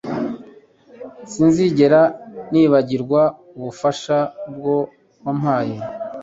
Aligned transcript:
Sinzigera 1.31 2.01
nibagirwa 2.51 3.21
ubufasha 3.57 4.17
bwose 4.55 4.95
wampaye 5.23 5.77